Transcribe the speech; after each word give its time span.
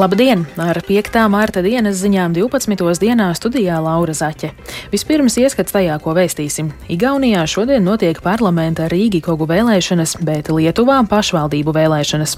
Labdien! 0.00 0.46
Ar 0.56 0.78
5. 0.80 1.12
mārta 1.28 1.60
dienas 1.60 1.98
ziņām 2.00 2.32
12. 2.32 3.00
dienā 3.02 3.26
studijā 3.36 3.76
Laura 3.84 4.14
Zaķe. 4.16 4.48
Vispirms 4.88 5.34
ieskats 5.42 5.74
tajā, 5.74 5.98
ko 6.00 6.14
vēstīsim. 6.16 6.70
Igaunijā 6.88 7.42
šodien 7.44 7.84
notiek 7.84 8.16
parlamenta 8.24 8.86
Rīgikogu 8.88 9.44
vēlēšanas, 9.50 10.14
bet 10.24 10.48
Lietuvā 10.48 11.02
pašvaldību 11.10 11.74
vēlēšanas. 11.76 12.32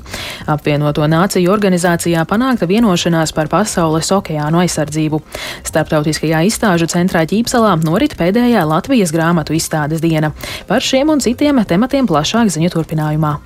Apvienoto 0.51 1.07
nāciju 1.07 1.53
organizācijā 1.55 2.25
panākta 2.27 2.67
vienošanās 2.67 3.35
par 3.37 3.53
pasaules 3.53 4.11
okeānu 4.17 4.65
aizsardzību. 4.65 5.23
Starptautiskajā 5.69 6.43
izstāžu 6.51 6.91
centrā 6.91 7.23
Ķīpsalā 7.31 7.77
norit 7.85 8.19
pēdējā 8.19 8.67
Latvijas 8.67 9.15
grāmatu 9.15 9.55
izstādes 9.55 10.03
diena. 10.03 10.35
Par 10.67 10.83
šiem 10.83 11.15
un 11.15 11.23
citiem 11.23 11.63
tematiem 11.63 12.11
plašāk 12.11 12.51
ziņu 12.57 12.75
turpinājumā. 12.75 13.37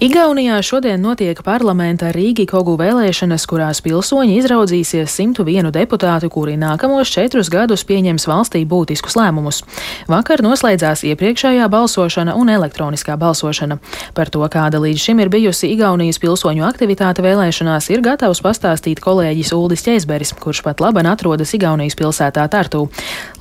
Igaunijā 0.00 0.62
šodien 0.64 1.02
notiek 1.04 1.42
parlamenta 1.44 2.08
Rīgikogu 2.14 2.72
vēlēšanas, 2.80 3.42
kurās 3.44 3.82
pilsoņi 3.84 4.38
izraudzīsies 4.38 5.12
101 5.12 5.68
deputātu, 5.74 6.30
kuri 6.32 6.54
nākamos 6.56 7.10
četrus 7.12 7.50
gadus 7.52 7.84
pieņems 7.84 8.24
valstī 8.24 8.62
būtiskus 8.64 9.18
lēmumus. 9.20 9.58
Vakar 10.08 10.40
noslēdzās 10.40 11.04
iepriekšējā 11.04 11.66
balsošana 11.68 12.32
un 12.40 12.48
elektroniskā 12.48 13.18
balsošana. 13.20 13.76
Par 14.16 14.32
to, 14.32 14.40
kāda 14.48 14.80
līdz 14.80 15.02
šim 15.04 15.20
ir 15.20 15.28
bijusi 15.28 15.68
Igaunijas 15.74 16.16
pilsoņu 16.24 16.64
aktivitāte 16.64 17.20
vēlēšanās, 17.20 17.90
ir 17.92 18.00
gatavs 18.00 18.40
pastāstīt 18.40 19.04
kolēģis 19.04 19.52
Uldis 19.52 19.84
Čeizberis, 19.84 20.32
kurš 20.32 20.62
pat 20.64 20.80
laban 20.80 21.12
atrodas 21.12 21.52
Igaunijas 21.52 21.98
pilsētā 22.00 22.48
Tartū. 22.48 22.86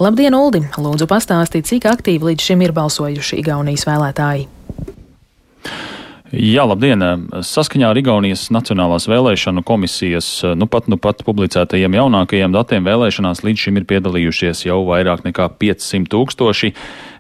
Labdien, 0.04 0.36
Uldi! 0.36 0.66
Lūdzu 0.76 1.08
pastāstīt, 1.08 1.72
cik 1.72 1.88
aktīvi 1.88 2.34
līdz 2.34 2.52
šim 2.52 2.68
ir 2.68 2.76
balsojuši 2.76 3.40
Igaunijas 3.46 3.88
vēlētāji. 3.88 4.50
Jā, 6.30 6.62
labdien! 6.70 7.02
Saskaņā 7.42 7.88
ar 7.90 7.98
Igaunijas 7.98 8.52
Nacionālās 8.54 9.08
vēlēšanu 9.10 9.64
komisijas 9.66 10.28
nu 10.54 10.68
pat, 10.70 10.86
nu 10.86 11.00
pat 11.02 11.24
publicētajiem 11.26 11.98
jaunākajiem 11.98 12.54
datiem 12.54 12.86
vēlēšanās 12.86 13.42
līdz 13.42 13.66
šim 13.66 13.82
ir 13.82 13.88
piedalījušies 13.90 14.62
jau 14.68 14.84
vairāk 14.92 15.26
nekā 15.26 15.50
500 15.58 16.06
tūkstoši 16.14 16.70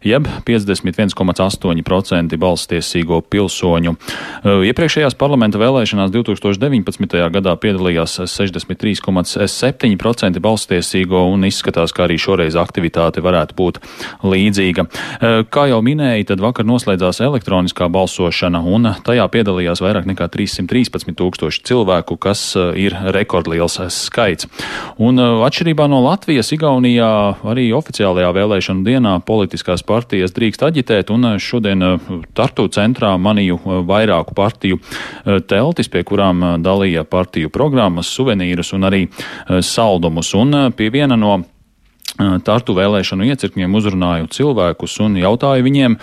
jeb 0.05 0.27
51,8% 0.45 2.37
balstiesīgo 2.39 3.19
pilsoņu. 3.33 3.95
Iepriekšējās 4.69 5.17
parlamenta 5.19 5.59
vēlēšanās 5.61 6.11
2019. 6.13 7.29
gadā 7.33 7.55
piedalījās 7.59 8.19
63,7% 8.29 10.39
balstiesīgo 10.43 11.19
un 11.33 11.39
izskatās, 11.49 11.93
ka 11.95 12.03
arī 12.07 12.17
šoreiz 12.21 12.55
aktivitāte 12.59 13.19
varētu 13.25 13.53
būt 13.59 13.75
līdzīga. 14.23 14.81
Kā 15.51 15.63
jau 15.71 15.81
minēja, 15.85 16.27
tad 16.33 16.39
vakar 16.43 16.65
noslēdzās 16.69 17.17
elektroniskā 17.25 17.85
balsošana 17.91 18.59
un 18.61 18.81
tajā 19.05 19.27
piedalījās 19.31 19.83
vairāk 19.83 20.07
nekā 20.09 20.29
313 20.33 21.15
tūkstoši 21.19 21.63
cilvēku, 21.69 22.17
kas 22.21 22.53
ir 22.57 22.95
rekordliels 23.15 23.79
skaits. 23.93 24.49
Un 25.01 25.19
atšķirībā 25.19 25.87
no 25.91 26.01
Latvijas, 26.05 26.51
Igaunijā 26.55 27.09
arī 27.49 27.69
oficiālajā 27.75 28.31
vēlēšanu 28.35 28.85
dienā 28.85 29.15
politiskās 29.25 29.83
partijas 29.85 30.33
drīkst 30.35 30.63
aģitēt, 30.65 31.13
un 31.13 31.33
eh, 31.33 31.37
šodien 31.41 31.85
eh, 31.85 32.09
Tartu 32.37 32.67
centrā 32.73 33.13
manīju 33.21 33.59
eh, 33.59 33.77
vairāku 33.89 34.35
partiju 34.37 34.79
teltis, 35.49 35.89
pie 35.91 36.03
kurām 36.07 36.43
dalīja 36.63 37.03
partiju 37.09 37.51
programmas, 37.53 38.09
suvenīrus 38.13 38.73
un 38.77 38.87
arī 38.87 39.01
saldumus. 39.65 40.31
Un 40.37 40.71
pie 40.77 40.89
viena 40.93 41.17
no 41.19 41.39
Tartu 42.43 42.73
vēlēšanu 42.75 43.27
iecirkņiem 43.29 43.75
uzrunāju 43.79 44.29
cilvēkus 44.33 44.97
un 45.05 45.19
jautāju 45.21 45.63
viņiem, 45.63 45.95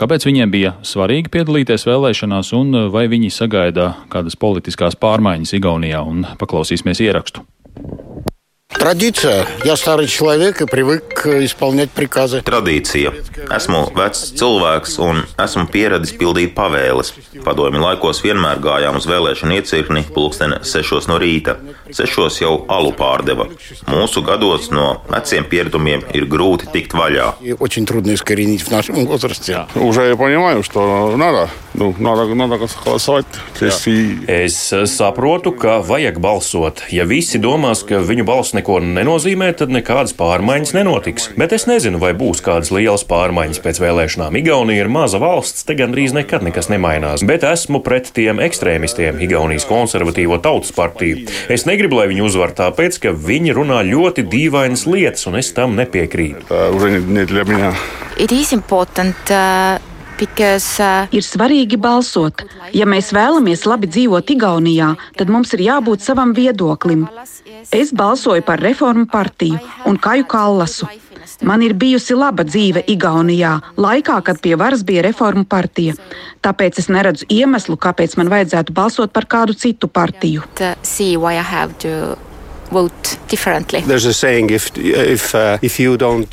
kāpēc 0.00 0.26
viņiem 0.26 0.52
bija 0.52 0.74
svarīgi 0.86 1.32
piedalīties 1.32 1.86
vēlēšanās 1.88 2.52
un 2.56 2.84
vai 2.94 3.06
viņi 3.12 3.32
sagaida 3.34 3.92
kādas 4.12 4.38
politiskās 4.40 4.96
pārmaiņas 5.00 5.56
Igaunijā, 5.60 6.02
un 6.02 6.24
paklausīsimies 6.40 7.02
ierakstu. 7.04 7.44
Tradīcija. 8.85 9.47
Я 9.63 9.75
старый 9.77 10.07
человек 10.07 10.61
и 10.61 10.65
привык 10.65 11.25
исполнять 11.25 11.89
приказы. 11.91 12.41
Tradīcija. 12.45 13.13
Esmu 13.49 13.79
vecs 13.95 14.33
cilvēks 14.37 14.97
un 15.01 15.23
esmu 15.41 15.63
pieradis 15.71 16.11
pildīt 16.13 16.53
pavēles. 16.57 17.13
Padomju 17.45 17.81
laikos 17.81 18.21
vienmēr 18.25 18.59
gājām 18.61 18.99
uz 18.99 19.07
vēlēšanu 19.09 19.57
iecirkni 19.57 20.03
pulksteni 20.13 20.59
6 20.61 21.09
no 21.09 21.17
rīta. 21.21 21.55
6 21.89 22.41
jau 22.43 22.53
alu 22.69 22.91
pārdeva. 22.93 23.47
Mūsu 23.89 24.21
gados 24.27 24.69
no 24.69 25.01
veciem 25.09 25.47
pieredumiem 25.49 26.05
ir 26.13 26.27
grūti 26.29 26.69
tikt 26.75 26.93
vaļā. 26.93 27.57
Очень 27.57 27.85
трудно 27.85 28.13
искоренить 28.13 28.61
в 28.61 28.71
нашем 28.71 29.05
возрасте. 29.05 29.65
Уже 29.75 30.09
я 30.09 30.15
понимаю, 30.15 30.63
что 30.63 31.15
надо. 31.15 31.49
Nu, 31.74 31.94
nav, 31.98 32.34
nav, 32.34 32.48
nav 32.48 32.58
klasot, 32.82 33.26
es 34.28 34.72
eh, 34.72 34.86
saprotu, 34.86 35.52
ka 35.54 35.76
vajag 35.86 36.18
balsot. 36.18 36.82
Ja 36.90 37.04
visi 37.06 37.38
domās, 37.38 37.84
ka 37.86 38.00
viņu 38.02 38.24
balss 38.26 38.56
neko 38.56 38.80
nenozīmē, 38.82 39.52
tad 39.54 39.70
nekādas 39.70 40.16
pārmaiņas 40.18 40.74
nenotiks. 40.74 41.28
Bet 41.38 41.54
es 41.54 41.68
nezinu, 41.70 42.00
vai 42.02 42.10
būs 42.18 42.42
kādas 42.42 42.72
lielas 42.74 43.06
pārmaiņas 43.06 43.62
pēc 43.62 43.78
vēlēšanām. 43.84 44.38
Igaunija 44.40 44.82
ir 44.82 44.90
maza 44.90 45.20
valsts, 45.22 45.62
te 45.68 45.76
gandrīz 45.78 46.14
nekad 46.16 46.42
nekas 46.46 46.72
nemainās. 46.72 47.22
Bet 47.26 47.46
esmu 47.46 47.84
pret 47.86 48.10
tiem 48.18 48.42
ekstrēmistiem, 48.42 49.22
Igaunijas 49.22 49.68
konservatīvo 49.70 50.40
tautas 50.42 50.74
partiju. 50.74 51.28
Es 51.54 51.68
negribu, 51.70 52.00
lai 52.00 52.08
viņi 52.10 52.26
uzvar 52.26 52.56
tāpēc, 52.58 52.98
ka 53.06 53.14
viņi 53.14 53.54
runā 53.54 53.84
ļoti 53.86 54.26
dīvainas 54.26 54.88
lietas, 54.90 55.28
un 55.30 55.38
es 55.38 55.52
tam 55.54 55.78
nepiekrītu. 55.78 56.48
Tā, 56.50 56.66
ir 58.26 58.36
īsi 58.40 58.58
important. 58.58 59.30
Uh... 59.30 59.89
Because, 60.20 60.76
uh, 60.84 61.08
ir 61.16 61.24
svarīgi 61.24 61.78
balsot. 61.80 62.44
Ja 62.76 62.84
mēs 62.84 63.08
vēlamies 63.16 63.64
labi 63.64 63.88
dzīvot 63.88 64.30
Igaunijā, 64.34 64.92
tad 65.16 65.32
mums 65.32 65.54
ir 65.56 65.64
jābūt 65.64 66.04
savam 66.04 66.34
viedoklim. 66.36 67.06
Es 67.72 67.94
balsoju 67.96 68.44
par 68.44 68.60
reformu 68.60 69.06
partiju 69.08 69.58
un 69.88 69.96
Kaju 69.96 70.26
Kallasu. 70.28 70.88
Man 71.40 71.62
ir 71.64 71.72
bijusi 71.72 72.12
laba 72.16 72.44
dzīve 72.44 72.82
Igaunijā, 72.92 73.56
laikā, 73.80 74.18
kad 74.26 74.40
pie 74.44 74.56
varas 74.60 74.84
bija 74.84 75.06
reformu 75.08 75.46
partija. 75.48 75.96
Tāpēc 76.44 76.82
es 76.82 76.90
neredzu 76.92 77.28
iemeslu, 77.32 77.78
kāpēc 77.80 78.18
man 78.20 78.28
vajadzētu 78.32 78.76
balsot 78.76 79.14
par 79.16 79.24
kādu 79.24 79.56
citu 79.56 79.88
partiju. 79.88 80.44
Saying, 84.20 84.50
if, 84.50 84.70
if, 84.76 85.34
uh, 85.34 85.58
if 85.62 85.78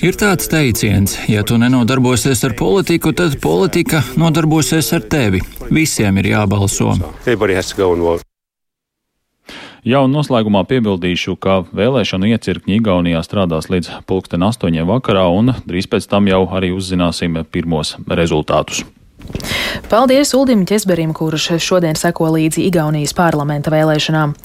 Ir 0.06 0.18
tāds 0.20 0.50
teiciens, 0.52 1.18
ja 1.30 1.44
tu 1.44 1.58
nenodarbosies 1.58 2.44
ar 2.46 2.54
politiku, 2.58 3.14
tad 3.14 3.40
politika 3.42 4.04
nodarbosies 4.18 4.94
ar 4.94 5.06
tevi. 5.10 5.42
Visiem 5.70 6.18
ir 6.22 6.34
jābalso. 6.36 6.94
Jā, 9.88 10.02
un 10.04 10.12
noslēgumā 10.12 10.66
piebildīšu, 10.68 11.38
ka 11.40 11.62
vēlēšanu 11.72 12.28
iecirkņi 12.34 12.76
Igaunijā 12.82 13.22
strādās 13.24 13.70
līdz 13.72 14.02
pulksten 14.10 14.44
astoņiem 14.44 14.90
vakarā, 14.90 15.24
un 15.32 15.54
drīz 15.64 15.88
pēc 15.88 16.10
tam 16.12 16.28
jau 16.28 16.42
arī 16.52 16.74
uzzināsim 16.76 17.40
pirmos 17.54 17.96
rezultātus. 18.10 18.84
Paldies 19.88 20.34
Uldim 20.36 20.66
Česberim, 20.68 21.14
kurš 21.16 21.54
šodien 21.64 21.96
seko 21.96 22.30
līdzi 22.36 22.68
Igaunijas 22.68 23.16
parlamenta 23.16 23.72
vēlēšanām. 23.74 24.36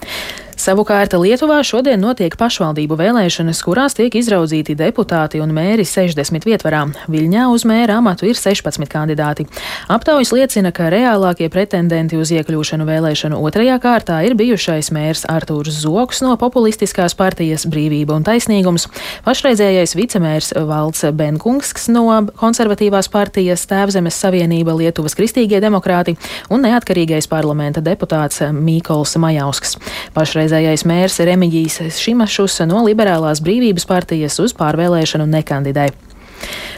Savukārt 0.57 1.15
Lietuvā 1.17 1.59
šodien 1.67 2.01
notiek 2.01 2.35
pašvaldību 2.39 2.97
vēlēšanas, 2.99 3.61
kurās 3.65 3.97
tiek 3.99 4.15
izraudzīti 4.15 4.77
deputāti 4.79 5.41
un 5.43 5.51
mēri 5.57 5.83
60 5.89 6.47
vietvarā. 6.47 6.85
Viļņā 7.11 7.47
uz 7.51 7.65
mēra 7.69 7.97
amatu 7.99 8.29
ir 8.29 8.39
16 8.39 8.87
kandidāti. 8.93 9.47
Aptaujas 9.93 10.31
liecina, 10.35 10.71
ka 10.75 10.91
reālākie 10.93 11.49
pretendenti 11.53 12.19
uz 12.21 12.31
iekļūšanu 12.37 12.87
vēlēšanu 12.87 13.41
otrajā 13.43 13.78
kārtā 13.83 14.21
ir 14.27 14.37
bijušais 14.39 14.93
mērs 14.95 15.25
Artūrs 15.33 15.81
Zoks 15.83 16.22
no 16.22 16.37
populistiskās 16.41 17.16
partijas 17.19 17.66
Brīvība 17.66 18.15
un 18.15 18.27
taisnīgums, 18.27 18.87
pašreizējais 19.27 19.97
vicemērs 19.98 20.53
Valds 20.69 21.09
Benkungs 21.16 21.89
no 21.91 22.07
konservatīvās 22.39 23.10
partijas 23.13 23.66
Tēvzemes 23.71 24.21
Savienība 24.25 24.77
Lietuvas 24.78 25.19
Kristīgie 25.19 25.63
demokrāti 25.65 26.15
un 26.53 26.63
neatkarīgais 26.69 27.27
parlamenta 27.31 27.83
deputāts 27.83 28.45
Mīkols 28.53 29.16
Majausks. 29.22 29.78
Pašreiz 30.15 30.52
Pašreizējais 30.53 30.83
mērs 30.84 31.15
Remigijs 31.25 31.78
Šimašus 31.97 32.59
no 32.69 32.83
Liberālās 32.84 33.41
brīvības 33.41 33.89
partijas 33.89 34.37
uz 34.45 34.53
pārvēlēšanu 34.53 35.25
nekandidēja. 35.33 36.11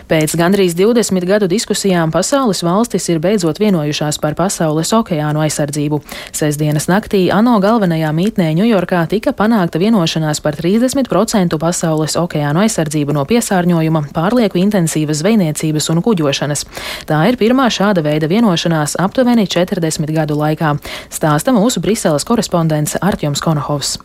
Pēc 0.08 0.34
gandrīz 0.36 0.74
20 0.76 1.24
gadu 1.24 1.48
diskusijām 1.48 2.10
pasaules 2.12 2.60
valstis 2.66 3.08
ir 3.08 3.20
beidzot 3.24 3.60
vienojušās 3.62 4.18
par 4.20 4.36
pasaules 4.36 4.92
okeānu 4.92 5.40
aizsardzību. 5.46 6.00
Sesdienas 6.34 6.90
naktī 6.90 7.22
ANO 7.32 7.56
galvenajā 7.64 8.10
mītnē 8.12 8.50
Ņujorkā 8.58 9.00
tika 9.08 9.32
panākta 9.36 9.80
vienošanās 9.80 10.42
par 10.44 10.58
30% 10.60 11.56
pasaules 11.62 12.18
okeānu 12.20 12.64
aizsardzību 12.66 13.16
no 13.16 13.24
piesārņojuma, 13.30 14.04
pārlieku 14.16 14.60
intensīvas 14.60 15.22
zvejniecības 15.22 15.90
un 15.94 16.04
kuģošanas. 16.04 16.66
Tā 17.08 17.22
ir 17.30 17.40
pirmā 17.40 17.70
šāda 17.72 18.04
veida 18.04 18.28
vienošanās 18.28 18.98
aptuveni 19.00 19.48
40 19.48 20.12
gadu 20.12 20.36
laikā, 20.42 20.76
stāsta 21.08 21.56
mūsu 21.56 21.80
Briseles 21.80 22.28
korespondents 22.28 22.98
Artjoms 23.00 23.40
Konohovs. 23.40 23.98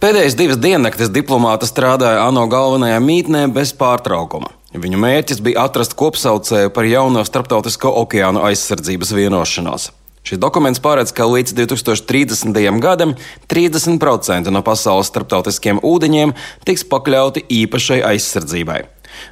Pēdējais 0.00 0.36
divas 0.38 0.60
diennaktis 0.60 1.12
diplomāta 1.14 1.68
strādāja 1.68 2.26
ANO 2.26 2.46
galvenajā 2.50 3.00
mītnē 3.04 3.46
bez 3.54 3.74
pārtraukuma. 3.78 4.52
Viņu 4.74 4.98
mērķis 4.98 5.42
bija 5.44 5.68
atrast 5.68 5.94
kopsaucēju 5.98 6.72
par 6.74 6.88
jauno 6.90 7.22
starptautisko 7.26 7.92
okeānu 8.02 8.42
aizsardzības 8.48 9.14
vienošanos. 9.14 9.92
Šis 10.24 10.40
dokuments 10.40 10.80
paredz, 10.80 11.12
ka 11.12 11.26
līdz 11.28 11.52
2030. 11.52 12.80
gadam 12.80 13.12
30% 13.52 14.50
no 14.50 14.62
pasaules 14.64 15.10
starptautiskiem 15.12 15.82
ūdeņiem 15.84 16.32
tiks 16.64 16.86
pakļauti 16.88 17.44
īpašai 17.62 18.00
aizsardzībai. 18.08 18.80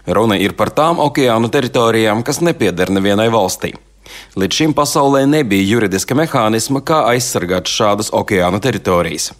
Runa 0.07 0.37
ir 0.39 0.53
par 0.53 0.71
tām 0.71 1.01
okeānu 1.03 1.49
teritorijām, 1.51 2.23
kas 2.23 2.43
nepieder 2.45 2.93
nevienai 2.93 3.31
valstī. 3.33 3.73
Līdz 4.37 4.59
šim 4.59 4.75
pasaulē 4.77 5.25
nebija 5.27 5.65
juridiska 5.65 6.15
mehānisma, 6.19 6.85
kā 6.85 7.07
aizsargāt 7.15 7.73
šādas 7.73 8.13
okeāna 8.13 8.61
teritorijas. 8.63 9.33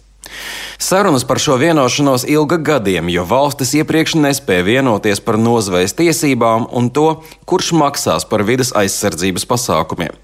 Sarunas 0.79 1.23
par 1.27 1.39
šo 1.39 1.55
vienošanos 1.61 2.25
ilga 2.29 2.57
gadiem, 2.57 3.09
jo 3.13 3.23
valstis 3.27 3.73
iepriekš 3.79 4.17
nespēja 4.19 4.65
vienoties 4.67 5.21
par 5.23 5.37
nozvejas 5.39 5.95
tiesībām 5.99 6.67
un 6.71 6.89
to, 6.93 7.07
kurš 7.49 7.73
maksās 7.79 8.27
par 8.29 8.43
vidas 8.47 8.73
aizsardzības 8.75 9.47
pasākumiem. 9.49 10.15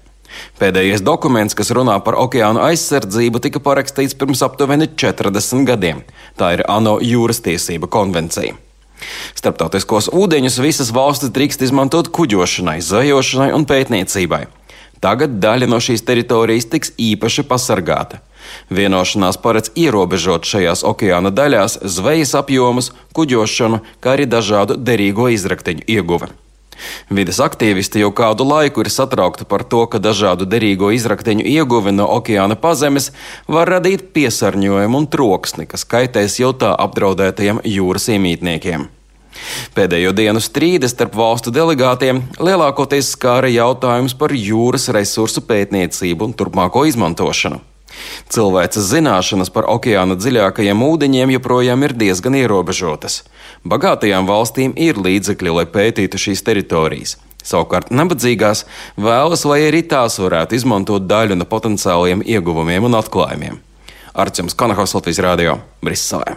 Pēdējais 0.60 1.02
dokuments, 1.04 1.56
kas 1.58 1.72
runā 1.74 1.96
par 2.04 2.16
okeānu 2.20 2.62
aizsardzību, 2.62 3.42
tika 3.42 3.62
parakstīts 3.64 4.16
pirms 4.18 4.44
aptuveni 4.46 4.88
40 4.94 5.66
gadiem. 5.68 6.04
Tā 6.38 6.54
ir 6.56 6.64
ANO 6.68 6.98
jūras 7.02 7.42
tiesība 7.44 7.90
konvencija. 7.90 8.54
Starptautiskos 9.34 10.10
ūdeņus 10.12 10.60
visas 10.60 10.90
valstis 10.94 11.32
drīkst 11.34 11.64
izmantot 11.64 12.10
kuģošanai, 12.14 12.78
zvejošanai 12.84 13.52
un 13.56 13.66
pētniecībai. 13.68 14.44
Tagad 15.00 15.38
daļa 15.40 15.68
no 15.70 15.78
šīs 15.80 16.04
teritorijas 16.04 16.68
tiks 16.68 16.92
īpaši 17.00 17.46
pasargāta. 17.48 18.20
Vienošanās 18.70 19.40
paredz 19.42 19.72
ierobežot 19.78 20.46
šajās 20.48 20.84
okeāna 20.86 21.32
daļās 21.34 21.80
zvejas 21.84 22.36
apjomus, 22.38 22.92
kuģošanu, 23.16 23.82
kā 24.00 24.14
arī 24.16 24.28
dažādu 24.30 24.78
derīgo 24.78 25.30
izrakteņu 25.34 25.86
ieguvi. 25.86 26.30
Vides 27.10 27.40
aktīvisti 27.42 28.00
jau 28.00 28.10
kādu 28.16 28.46
laiku 28.46 28.84
ir 28.84 28.90
satraukti 28.92 29.44
par 29.48 29.64
to, 29.68 29.82
ka 29.90 30.00
dažādu 30.02 30.46
derīgo 30.48 30.92
izrakteņu 30.96 31.44
ieguve 31.44 31.92
no 31.92 32.06
okeāna 32.16 32.56
pazemes 32.60 33.10
var 33.48 33.68
radīt 33.68 34.10
piesārņojumu 34.14 35.02
un 35.02 35.10
troksni, 35.10 35.68
kas 35.70 35.84
kaitēs 35.84 36.38
jau 36.40 36.54
tā 36.56 36.72
apdraudētajiem 36.86 37.62
jūras 37.68 38.08
iemītniekiem. 38.14 38.88
Pēdējo 39.76 40.12
dienu 40.16 40.40
strīdi 40.42 40.88
starp 40.90 41.14
valstu 41.16 41.52
delegātiem 41.54 42.24
lielākoties 42.42 43.12
skāra 43.14 43.50
jautājums 43.52 44.16
par 44.18 44.34
jūras 44.34 44.88
resursu 44.94 45.44
pētniecību 45.46 46.30
un 46.30 46.36
turpmāko 46.36 46.84
izmantošanu. 46.90 47.62
Cilvēces 48.30 48.90
zināšanas 48.92 49.50
par 49.54 49.68
okeāna 49.70 50.16
dziļākajiem 50.18 50.84
ūdeņiem 50.86 51.34
joprojām 51.36 51.86
ir 51.86 51.96
diezgan 51.98 52.36
ierobežotas. 52.40 53.22
Bagātajām 53.66 54.28
valstīm 54.30 54.76
ir 54.76 55.00
līdzekļi, 55.00 55.56
lai 55.58 55.66
pētītu 55.68 56.20
šīs 56.20 56.44
teritorijas. 56.46 57.16
Savukārt 57.44 57.88
nabadzīgās 57.94 58.66
vēlas, 59.00 59.46
lai 59.48 59.62
arī 59.70 59.80
tās 59.88 60.20
varētu 60.20 60.58
izmantot 60.58 61.08
daļu 61.08 61.38
no 61.40 61.48
potenciālajiem 61.48 62.24
ieguvumiem 62.36 62.84
un 62.90 63.00
atklājumiem. 63.00 63.60
Arčuns 64.14 64.56
Kanahaus 64.58 64.94
Latvijas 64.96 65.22
Rādio 65.24 65.60
Briselē. 65.84 66.36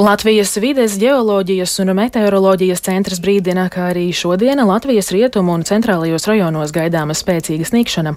Latvijas 0.00 0.56
vides, 0.56 0.94
geoloģijas 0.96 1.74
un 1.82 1.90
meteoroloģijas 1.98 2.80
centrs 2.80 3.18
brīdina, 3.20 3.66
ka 3.68 3.90
arī 3.90 4.06
šodiena 4.16 4.64
Latvijas 4.64 5.10
rietumu 5.12 5.52
un 5.52 5.64
centrālajos 5.68 6.24
rajonos 6.30 6.72
gaidāma 6.72 7.12
spēcīga 7.12 7.66
sniegšana. 7.68 8.14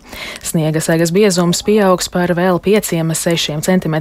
Sniega 0.48 0.80
segas 0.80 1.12
biezums 1.12 1.60
pieaugs 1.68 2.08
par 2.14 2.32
vēl 2.38 2.62
5-6 2.64 3.60
cm. 3.68 3.98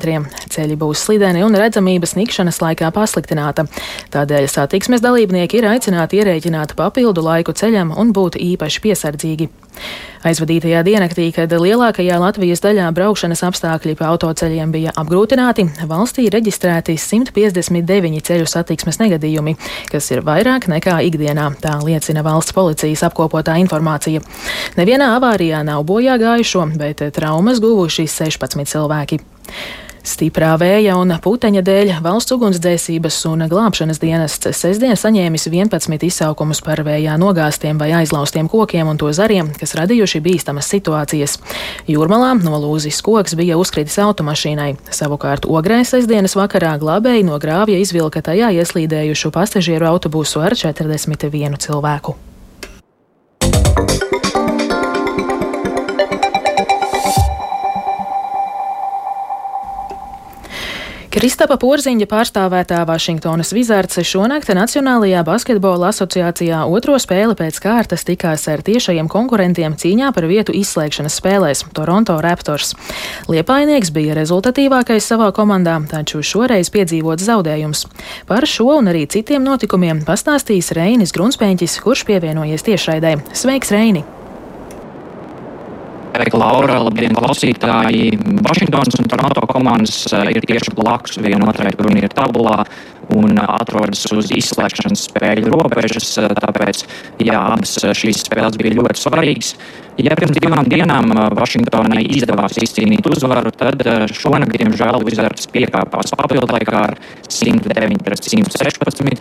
Ceļi 0.55 0.79
būs 0.79 1.03
slideni 1.09 1.43
un 1.43 1.59
redzamība 1.59 2.07
sniegšanas 2.07 2.63
laikā 2.63 2.93
pasliktināta. 2.95 3.67
Tādēļ 4.15 4.47
satiksmes 4.53 5.03
dalībnieki 5.03 5.59
ir 5.59 5.71
aicināti 5.75 6.23
ierēķināt 6.23 6.77
papildu 6.79 7.27
laiku 7.27 7.51
ceļam 7.51 7.97
un 7.99 8.15
būt 8.15 8.39
īpaši 8.39 8.87
piesardzīgi. 8.87 9.51
Aizvadītajā 10.23 10.85
diennaktī, 10.87 11.25
kad 11.35 11.51
lielākajā 11.51 12.15
Latvijas 12.23 12.61
daļā 12.63 12.87
braukšanas 12.95 13.41
apstākļi 13.49 13.97
pa 13.99 14.13
autoceļiem 14.13 14.71
bija 14.71 14.93
apgrūtināti, 15.03 15.65
valstī 15.91 16.29
reģistrēti 16.31 16.95
159 16.95 18.23
ceļu 18.29 18.47
satiksmes 18.47 19.01
negadījumi, 19.03 19.57
kas 19.91 20.13
ir 20.15 20.23
vairāk 20.23 20.71
nekā 20.71 21.01
ikdienā, 21.09 21.49
tā 21.59 21.75
liecina 21.83 22.23
valsts 22.23 22.55
policijas 22.55 23.03
apkopotā 23.11 23.59
informācija. 23.65 24.23
Nevienā 24.79 25.11
avārijā 25.19 25.65
nav 25.67 25.83
bojā 25.91 26.15
gājušo, 26.23 26.69
bet 26.79 27.03
traumas 27.19 27.59
guvuši 27.65 28.07
16 28.07 28.63
cilvēki. 28.77 29.25
Stiprā 30.03 30.57
vēja 30.59 30.97
un 30.99 31.15
puteņa 31.23 31.61
dēļ 31.63 31.91
valsts 32.03 32.35
ugunsdzēsības 32.35 33.21
un 33.31 33.45
glābšanas 33.47 34.01
dienests 34.03 34.51
sestdien 34.59 34.99
saņēmis 34.99 35.47
11 35.47 36.07
izsaukumus 36.09 36.59
par 36.67 36.83
vējā 36.83 37.15
nogāztiem 37.23 37.79
vai 37.79 37.93
aizlaustiem 38.01 38.49
kokiem 38.51 38.91
un 38.91 38.99
to 38.99 39.13
zariem, 39.15 39.53
kas 39.55 39.77
radījuši 39.79 40.23
bīstamas 40.25 40.73
situācijas. 40.75 41.37
Jūrmalā 41.87 42.33
nolūzis 42.43 42.99
koks 43.07 43.39
bija 43.39 43.61
uzkritis 43.63 44.01
automašīnai. 44.03 44.73
Savukārt 44.91 45.47
ogrē 45.47 45.85
sestdienas 45.87 46.35
vakarā 46.35 46.75
glābēji 46.83 47.29
no 47.31 47.39
grāvja 47.39 47.79
izvilka 47.79 48.25
tajā 48.27 48.51
ieslīdējušu 48.59 49.31
pasažieru 49.31 49.87
autobusu 49.95 50.43
ar 50.43 50.59
41 50.59 51.63
cilvēku. 51.63 52.19
Kristapa 61.13 61.59
Porziņa 61.61 62.07
pārstāvētā 62.09 62.79
Vašingtonas 62.89 63.51
Wizards 63.53 63.99
šonakt 64.09 64.49
Nacionālajā 64.57 65.21
basketbola 65.27 65.91
asociācijā 65.91 66.63
otro 66.73 66.97
spēli 66.97 67.37
pēc 67.37 67.59
kārtas 67.61 68.07
tikās 68.09 68.47
ar 68.49 68.63
tiešajiem 68.65 69.11
konkurentiem 69.13 69.77
cīņā 69.77 70.09
par 70.17 70.25
vietu 70.31 70.55
izslēgšanas 70.57 71.19
spēlēs- 71.21 71.67
Toronto 71.77 72.17
Raptors. 72.25 72.73
Liepainieks 73.29 73.93
bija 73.93 74.17
rezultatīvākais 74.17 75.05
savā 75.05 75.29
komandā, 75.37 75.77
taču 75.85 76.25
šoreiz 76.25 76.73
piedzīvots 76.73 77.29
zaudējums. 77.29 77.85
Par 78.25 78.49
šo 78.49 78.79
un 78.79 78.89
arī 78.89 79.05
citiem 79.05 79.45
notikumiem 79.45 80.07
pastāstīs 80.09 80.73
Reinis 80.73 81.13
Grunspēņķis, 81.13 81.81
kurš 81.85 82.09
pievienojies 82.09 82.65
tiešraidē. 82.65 83.21
Sveiks, 83.37 83.71
Reini! 83.71 84.22
Sveika, 86.13 86.37
Laura, 86.37 86.75
labdien, 86.85 87.15
klausītāji! 87.17 88.11
Vašingtonas 88.45 88.99
un 89.01 89.07
Toronto 89.09 89.47
komandas 89.49 90.03
eh, 90.13 90.35
ir 90.37 90.45
tieši 90.45 90.75
blakus 90.77 91.17
vienotrai 91.25 91.71
turnīra 91.73 92.11
tabulā 92.13 92.59
un 93.17 93.41
atrodas 93.41 94.05
uz 94.13 94.29
izslēgšanas 94.37 95.07
spēļu 95.09 95.49
robežas, 95.55 96.11
eh, 96.21 96.35
tāpēc, 96.37 96.83
jā, 97.17 97.39
abas 97.55 97.79
eh, 97.81 97.95
šīs 97.97 98.27
spēles 98.27 98.61
bija 98.61 98.75
ļoti 98.77 99.01
svarīgas. 99.01 99.55
Ja 100.01 100.13
pirms 100.17 100.37
divām 100.37 100.69
dienām 100.69 101.11
Vašingtonai 101.37 102.05
izdevās 102.17 102.57
izcīnīt 102.61 103.09
uzvaru, 103.09 103.51
tad 103.53 103.81
šonakt, 104.13 104.57
diemžēl, 104.57 105.03
Wizards 105.05 105.49
piekāpās 105.53 106.15
papildlaikā 106.17 106.79
ar 106.89 106.95
109 107.29 108.01
pret 108.01 108.25
116, 108.25 109.21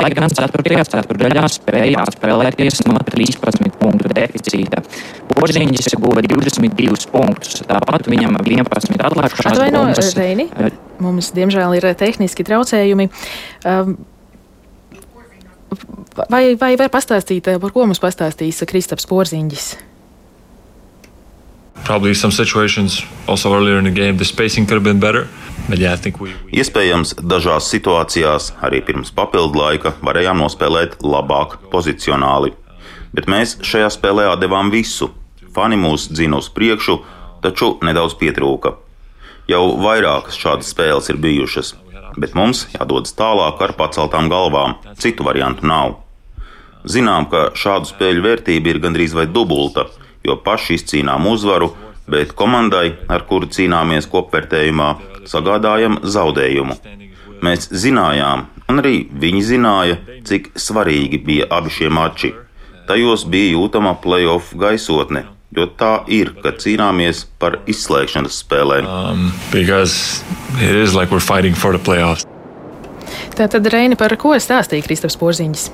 lai 0.00 0.10
gan 0.16 0.32
4. 0.32 0.86
ceturdaļā 0.94 1.44
spēja 1.52 2.06
atspēlēties 2.08 2.80
no 2.88 2.96
13 3.12 3.76
punktu 3.76 4.14
deficīta. 4.16 4.80
Porziņģis 5.40 5.96
guva 6.00 6.22
22 6.26 7.10
punktus, 7.10 7.62
tāpat 7.68 8.08
viņam 8.10 8.38
11 8.44 9.04
atlikušās 9.08 9.52
Atvaino. 9.56 9.84
Reini, 10.16 10.48
mums 11.02 11.32
diemžēl 11.36 11.78
ir 11.80 11.90
tehniski 11.98 12.46
traucējumi. 12.46 13.10
Um, 13.64 13.98
Vai, 16.28 16.56
vai 16.58 16.74
var 16.74 16.88
pastāstīt, 16.90 17.46
par 17.62 17.70
ko 17.70 17.84
mums 17.86 18.00
pastāstīs 18.02 18.58
Kristaps 18.66 19.06
Porziņģis? 19.06 19.66
Probably 21.86 22.14
some 22.14 22.32
situations 22.32 23.04
also 23.26 23.54
earlier 23.54 23.78
in 23.78 23.84
the 23.84 23.94
game, 23.94 24.18
the 24.18 24.24
spacing 24.24 24.66
could 24.66 24.76
have 24.76 24.84
been 24.84 25.00
better. 25.00 25.28
Yeah, 25.70 25.96
we, 26.18 26.34
we... 26.34 26.58
Iespējams, 26.58 27.14
dažās 27.22 27.70
situācijās, 27.70 28.50
arī 28.66 28.82
pirms 28.84 29.12
papildu 29.14 29.62
laika, 29.62 29.94
varējām 30.02 30.42
nospēlēt 30.42 30.98
labāk 31.06 31.60
pozicionāli. 31.70 32.52
Bet 33.14 33.30
mēs 33.30 33.56
šajā 33.66 33.88
spēlē 33.94 34.26
devām 34.40 34.70
visu. 34.74 35.10
Fani 35.54 35.78
mūs 35.80 36.08
dzina 36.12 36.40
uz 36.40 36.50
priekšu, 36.54 37.00
taču 37.42 37.74
nedaudz 37.86 38.16
pietrūka. 38.20 38.76
Jau 39.50 39.64
vairākas 39.82 40.38
šādas 40.38 40.70
spēles 40.70 41.10
ir 41.10 41.18
bijušas, 41.22 41.74
bet 42.16 42.36
mums 42.38 42.66
jādodas 42.74 43.16
tālāk 43.18 43.62
ar 43.64 43.74
paceltām 43.78 44.30
galvām. 44.30 44.76
Citu 44.98 45.26
variantu 45.26 45.66
nav. 45.66 45.96
Zinām, 46.84 47.26
ka 47.32 47.50
šādu 47.58 47.90
spēļu 47.90 48.22
vērtība 48.24 48.70
ir 48.72 48.78
gandrīz 48.84 49.16
vai 49.16 49.26
dubulta 49.28 49.90
jo 50.24 50.36
paši 50.44 50.76
izcīnām 50.78 51.26
uzvaru, 51.30 51.70
bet 52.10 52.34
komandai, 52.36 52.94
ar 53.08 53.24
kuru 53.28 53.48
cīnāmies 53.54 54.08
kopvērtējumā, 54.10 54.90
sagādājam 55.30 56.00
zaudējumu. 56.02 56.76
Mēs 57.44 57.70
zinājām, 57.82 58.46
un 58.68 58.82
arī 58.82 58.96
viņi 59.22 59.42
zināja, 59.52 59.98
cik 60.28 60.52
svarīgi 60.60 61.22
bija 61.24 61.48
abi 61.56 61.72
šie 61.72 61.88
mači. 61.92 62.34
Tajos 62.88 63.24
bija 63.30 63.54
jūtama 63.54 63.94
playoff 64.02 64.52
gaisotne, 64.58 65.24
jo 65.56 65.66
tā 65.78 65.92
ir, 66.12 66.32
ka 66.42 66.54
cīnāmies 66.58 67.24
par 67.42 67.60
izslēgšanas 67.70 68.40
spēlēm. 68.44 68.86
Um, 68.86 69.30
like 70.94 71.10
Tātad, 73.36 73.66
Reini, 73.72 73.96
par 73.96 74.14
ko 74.20 74.34
stāstīja 74.36 74.84
Kristaps 74.84 75.16
Porziņš? 75.18 75.70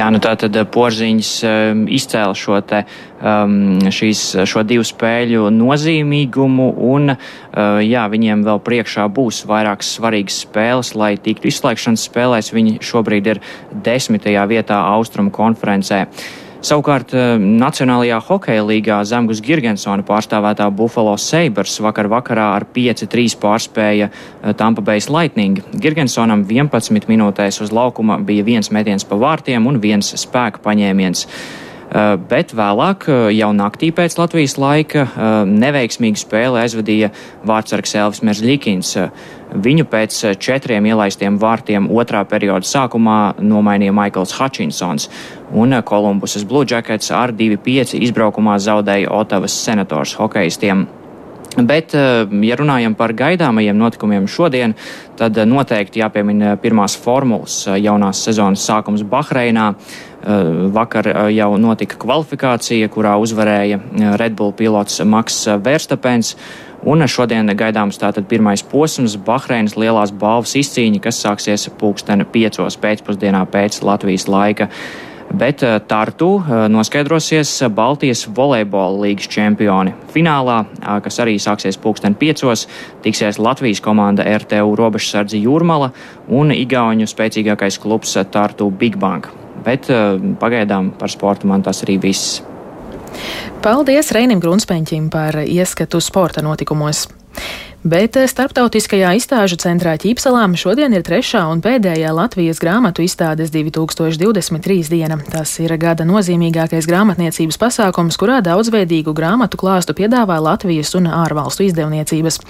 Jā, 0.00 0.06
nu 0.08 0.16
tā 0.22 0.30
tad 0.38 0.54
porziņš 0.72 1.30
um, 1.44 1.80
izcēla 1.92 2.36
šo, 2.38 2.56
te, 2.64 2.78
um, 3.20 3.82
šīs, 3.92 4.22
šo 4.48 4.62
divu 4.64 4.84
spēļu 4.86 5.50
nozīmīgumu, 5.52 6.68
un 6.88 7.12
uh, 7.12 7.80
jā, 7.84 8.06
viņiem 8.08 8.46
vēl 8.46 8.62
priekšā 8.64 9.04
būs 9.12 9.42
vairākas 9.50 9.90
svarīgas 9.98 10.38
spēles, 10.46 10.94
lai 10.96 11.10
tiktu 11.20 11.50
izslēgšanas 11.50 12.06
spēlēs. 12.08 12.52
Viņi 12.56 12.78
šobrīd 12.86 13.28
ir 13.34 13.42
desmitajā 13.84 14.46
vietā 14.48 14.80
Austrumu 14.94 15.34
konferencē. 15.36 16.06
Savukārt 16.60 17.14
eh, 17.16 17.38
Nacionālajā 17.40 18.18
hokeja 18.26 18.64
līgā 18.68 18.98
Zemgus 19.08 19.38
Girgensona 19.40 20.04
pārstāvētā 20.04 20.66
Buffalo 20.76 21.14
Sabres 21.16 21.78
vakar 21.80 22.10
vakarā 22.12 22.50
ar 22.58 22.66
5-3 22.74 23.38
pārspēja 23.40 24.10
eh, 24.10 24.52
Tampa 24.60 24.84
Bay 24.84 25.00
Lightning. 25.08 25.62
Girgensonam 25.80 26.44
11 26.44 27.08
minūtēs 27.08 27.62
uz 27.64 27.72
laukuma 27.72 28.18
bija 28.20 28.44
viens 28.44 28.68
metiens 28.76 29.08
pa 29.08 29.16
vārtiem 29.16 29.70
un 29.72 29.80
viens 29.80 30.12
spēka 30.20 30.60
paņēmiens. 30.66 31.24
Eh, 31.90 32.14
bet 32.30 32.52
vēlāk, 32.54 33.08
jau 33.34 33.50
naktī 33.50 33.88
pēc 33.90 34.14
Latvijas 34.14 34.54
laika, 34.62 35.08
neveiksmīgu 35.50 36.20
spēli 36.22 36.60
aizvadīja 36.62 37.10
vārdsargs 37.46 37.96
Elvis 37.98 38.22
Merzlikins. 38.22 38.92
Viņu 39.50 39.88
pēc 39.90 40.20
četriem 40.38 40.86
ielaistiem 40.86 41.40
vārtiem 41.42 41.88
otrā 41.90 42.22
perioda 42.30 42.62
sākumā 42.62 43.18
nomainīja 43.42 43.96
Maikls 43.96 44.36
Hutchinsons, 44.38 45.08
un 45.50 45.74
Kolumbusas 45.82 46.46
Blue 46.46 46.62
Jackets 46.62 47.10
ar 47.10 47.34
2-5 47.34 47.98
izbraukumā 47.98 48.60
zaudēja 48.62 49.10
Otavas 49.10 49.58
senators 49.58 50.14
hokeistiem. 50.14 50.86
Bet, 51.58 51.96
ja 52.30 52.56
runājam 52.56 52.94
par 52.94 53.10
gaidāmajiem 53.18 53.74
notikumiem 53.74 54.28
šodien, 54.30 54.76
tad 55.18 55.34
noteikti 55.50 55.98
jāpiemina 55.98 56.54
pirmās 56.62 56.94
formulas 56.94 57.64
jaunās 57.74 58.22
sezonas 58.22 58.62
sākums 58.62 59.02
Bahreinā. 59.02 59.72
Vakar 60.20 61.06
jau 61.32 61.54
notika 61.56 61.96
kvalifikācija, 62.00 62.90
kurā 62.92 63.14
uzvarēja 63.22 63.78
Red 64.20 64.34
Bull 64.36 64.52
pilots 64.52 65.00
Maks 65.08 65.46
Verstapens. 65.64 66.34
Un 66.80 67.04
šodien 67.08 67.48
gaidāms 67.56 67.98
tātad 68.00 68.24
pirmais 68.28 68.62
posms 68.64 69.18
Bahreinas 69.20 69.76
lielās 69.76 70.12
balvas 70.16 70.54
izcīņa, 70.56 71.00
kas 71.04 71.20
sāksies 71.20 71.68
pulksteni 71.80 72.24
piecos 72.24 72.78
pēcpusdienā 72.80 73.44
pēc 73.52 73.82
Latvijas 73.84 74.28
laika. 74.28 74.70
Bet 75.34 75.62
eh, 75.62 75.78
Tartu 75.86 76.40
eh, 76.40 76.64
noskaidrosies 76.68 77.52
Baltijas 77.70 78.24
volejbola 78.36 79.04
līgas 79.04 79.28
čempioni. 79.30 79.92
Finālā, 80.10 80.64
eh, 80.64 80.96
kas 81.04 81.20
arī 81.22 81.36
sāksies 81.38 81.78
pulksten 81.78 82.16
piecos, 82.18 82.66
tiksies 83.04 83.38
Latvijas 83.38 83.82
komanda 83.84 84.26
RTU 84.26 84.74
robežsardzi 84.80 85.44
Jūrmala 85.44 85.92
un 86.28 86.50
Igauņu 86.56 87.06
spēcīgākais 87.06 87.78
klubs 87.78 88.16
Tartu 88.32 88.70
Big 88.70 88.98
Bang. 88.98 89.30
Bet 89.64 89.90
pagaidām 90.40 90.94
par 90.98 91.12
sportu 91.12 91.50
man 91.50 91.62
tas 91.66 91.84
arī 91.84 91.98
viss. 92.00 92.40
Paldies 93.60 94.12
Reinim 94.16 94.40
Grunspeņķim 94.40 95.10
par 95.12 95.42
ieskatu 95.44 96.00
sporta 96.00 96.40
notikumos. 96.44 97.08
Bet 97.80 98.12
starptautiskajā 98.28 99.14
izstāžu 99.16 99.56
centrā 99.56 99.94
Ķīpselām 99.96 100.52
šodien 100.60 100.92
ir 100.92 101.00
trešā 101.04 101.46
un 101.48 101.62
pēdējā 101.64 102.10
Latvijas 102.12 102.60
grāmatu 102.60 103.00
izstādes 103.06 103.48
2023 103.54 104.90
diena. 104.92 105.16
Tas 105.32 105.54
ir 105.64 105.72
gada 105.80 106.04
nozīmīgākais 106.04 106.84
grāmatniecības 106.90 107.56
pasākums, 107.56 108.20
kurā 108.20 108.42
daudzveidīgu 108.44 109.16
grāmatu 109.16 109.56
klāstu 109.60 109.96
piedāvā 109.96 110.36
Latvijas 110.44 110.92
un 111.00 111.08
ārvalstu 111.08 111.64
izdevniecības. 111.70 112.40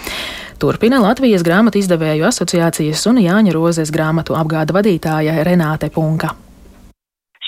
Turpina 0.59 0.99
Latvijas 0.99 1.47
grāmatu 1.47 1.79
izdevēju 1.79 2.27
asociācijas 2.27 3.07
un 3.07 3.23
Jāņa 3.23 3.55
Rozes 3.55 3.95
grāmatu 3.95 4.35
apgāda 4.35 4.75
vadītāja 4.75 5.45
Renāte 5.47 5.95
Punka 5.95 6.35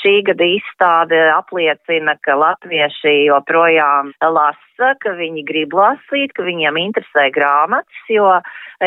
šī 0.03 0.15
gada 0.27 0.47
izstāde 0.59 1.19
apliecina, 1.33 2.17
ka 2.21 2.37
latvieši 2.39 3.15
joprojām 3.29 4.13
lasa, 4.21 4.72
ka 5.03 5.15
viņi 5.19 5.47
grib 5.49 5.75
lasīt, 5.77 6.35
ka 6.37 6.47
viņiem 6.47 6.79
interesē 6.81 7.29
grāmatas, 7.35 8.05
jo 8.11 8.29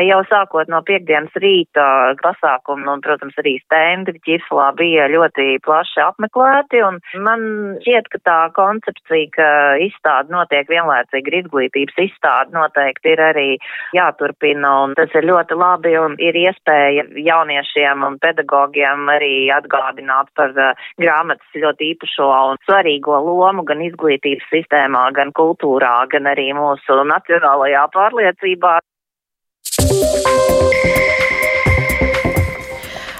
jau 0.04 0.20
sākot 0.28 0.70
no 0.72 0.82
piekdienas 0.86 1.36
rīta 1.40 1.86
pasākumu 2.22 2.90
un, 2.96 3.04
protams, 3.04 3.36
arī 3.40 3.56
stendi 3.64 4.16
ķirslā 4.26 4.72
bija 4.80 5.08
ļoti 5.12 5.60
plaši 5.66 6.02
apmeklēti, 6.04 6.82
un 6.84 7.00
man 7.24 7.46
šķiet, 7.84 8.10
ka 8.12 8.22
tā 8.28 8.40
koncepcija, 8.58 9.30
ka 9.36 9.50
izstāde 9.86 10.34
notiek 10.34 10.68
vienlaicīgi 10.72 11.32
ar 11.32 11.38
izglītības 11.42 12.02
izstādi, 12.08 12.56
noteikti 12.56 13.14
ir 13.14 13.24
arī 13.30 13.48
jāturpina, 13.96 14.74
un 14.86 14.96
tas 15.00 15.14
ir 15.16 15.28
ļoti 15.30 15.60
labi, 15.60 15.96
un 16.02 16.18
ir 16.20 16.38
iespēja 16.44 17.08
jauniešiem 17.30 18.04
un 18.08 18.20
pedagogiem 18.24 19.08
arī 19.16 19.34
atgādināt 19.56 20.32
par 20.36 20.52
uh, 20.60 20.88
grāmatas 21.02 21.60
ļoti 21.62 21.92
īpašo 21.94 22.30
un 22.52 22.62
svarīgo 22.68 23.20
lomu 23.24 23.64
gan 23.68 23.84
izglītības 23.86 24.50
sistēmā, 24.52 25.08
gan 25.16 25.32
kultūrā, 25.38 25.85
gan 26.12 26.32
arī 26.32 26.50
mūsu 26.58 27.00
nacionālajā 27.12 27.86
pārliecībā. 27.96 28.76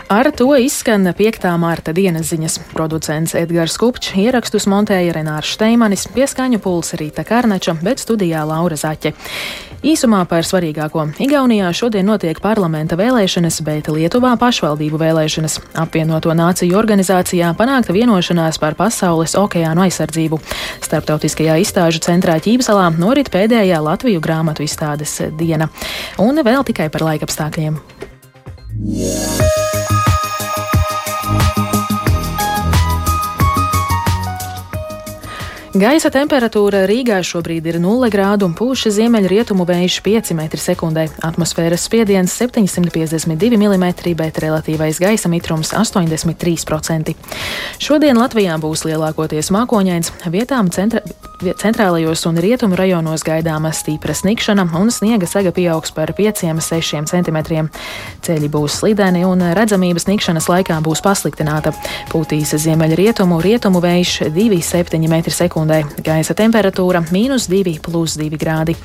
Ar 0.08 0.28
to 0.38 0.52
izskan 0.62 1.02
5. 1.18 1.46
mārta 1.58 1.90
dienas 1.90 2.28
ziņas. 2.30 2.60
Producents 2.76 3.34
Edgars 3.34 3.74
Kupčs, 3.82 4.12
ierakstus 4.22 4.68
montēja 4.70 5.16
Renārs 5.16 5.50
Šteimanis, 5.56 6.04
pieskaņu 6.14 6.60
pulsa 6.62 7.00
Rīta 7.02 7.24
Karneča, 7.26 7.74
bet 7.82 8.04
studijā 8.04 8.44
Laura 8.46 8.78
Zaķe. 8.78 9.16
Īsumā 9.82 10.20
par 10.30 10.46
svarīgāko. 10.46 11.08
Igaunijā 11.26 11.72
šodien 11.74 12.06
notiek 12.06 12.38
parlamenta 12.42 12.94
vēlēšanas, 13.00 13.58
bet 13.66 13.90
Lietuvā 13.90 14.36
pašvaldību 14.38 15.02
vēlēšanas. 15.02 15.58
Apvienoto 15.82 16.38
nāciju 16.38 16.78
organizācijā 16.78 17.56
panākta 17.58 17.98
vienošanās 17.98 18.62
par 18.62 18.78
pasaules 18.78 19.34
okeānu 19.42 19.88
aizsardzību. 19.88 20.42
Starptautiskajā 20.86 21.58
izstāžu 21.66 22.06
centrā 22.06 22.38
Ķīpsalā 22.38 22.92
norit 23.02 23.34
pēdējā 23.34 23.82
Latviju 23.82 24.22
grāmatu 24.22 24.70
izstādes 24.70 25.18
diena. 25.34 25.72
Un 26.22 26.46
vēl 26.46 26.62
tikai 26.70 26.92
par 26.94 27.10
laikapstākļiem. 27.10 27.82
Yeah. 28.86 29.55
Gaisa 35.76 36.08
temperatūra 36.08 36.86
Rīgā 36.88 37.18
šobrīd 37.20 37.66
ir 37.68 37.78
0 37.84 38.08
grādu 38.08 38.48
un 38.48 38.54
pūša 38.56 38.94
ziemeļrietumu 38.96 39.66
vējš 39.68 39.98
5 40.06 40.32
m2. 40.32 41.04
Atmosfēras 41.28 41.84
spiediens 41.90 42.32
752 42.40 43.60
mm, 43.60 43.84
bet 44.16 44.40
relatīvais 44.40 45.02
gaisa 45.04 45.28
mitrums 45.28 45.74
83%. 45.76 47.12
Šodien 47.84 48.16
Latvijā 48.16 48.56
būs 48.64 48.86
lielākoties 48.88 49.52
mākoņains, 49.52 50.14
vietām 50.32 50.72
centra, 50.72 51.04
centrālajos 51.60 52.24
un 52.30 52.40
rietumu 52.40 52.80
rajonos 52.80 53.26
gaidāma 53.28 53.74
stīpra 53.76 54.16
snikšana 54.16 54.64
un 54.80 54.94
sniega 54.96 55.28
saga 55.28 55.52
pieaugs 55.52 55.92
par 55.92 56.16
5-6 56.16 57.04
cm. 57.12 57.68
Ceļi 58.24 58.52
būs 58.56 58.80
slideni 58.80 59.26
un 59.28 59.44
redzamība 59.60 60.00
snikšanas 60.00 60.48
laikā 60.52 60.80
būs 60.88 61.04
pasliktināta. 61.04 61.76
Pūtīs 62.16 62.56
ziemeļrietumu 62.64 63.42
rietumu 63.44 63.84
vējš 63.84 64.32
2,7 64.40 65.04
m2 65.04 65.65
sekundē. 65.66 66.04
Gaisa 66.04 66.34
temperatūra- 66.34 67.04
mīnus 67.16 67.48
2,2 67.50 68.38
grādi. 68.38 68.76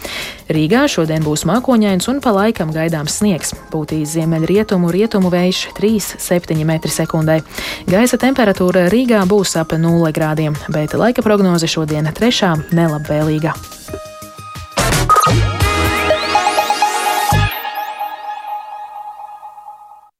Rīgā 0.49 0.89
šodien 0.89 1.23
būs 1.23 1.45
mākoņains 1.45 2.09
un 2.09 2.21
pa 2.21 2.31
laikam 2.31 2.73
gaidāms 2.73 3.21
sniegs. 3.21 3.55
Būtīs 3.71 4.17
ziemeļrietumu 4.17 4.91
rietumu 4.91 5.31
vējš 5.31 5.73
3,7 5.75 6.65
m2. 6.65 7.43
Gaisa 7.87 8.17
temperatūra 8.17 8.89
Rīgā 8.91 9.27
būs 9.27 9.57
ap 9.61 9.73
0 9.73 10.13
grādiem, 10.13 10.57
bet 10.69 10.93
laika 10.93 11.23
prognoze 11.23 11.67
šodien 11.67 12.07
trešā 12.13 12.57
nelabvēlīga. 12.73 14.10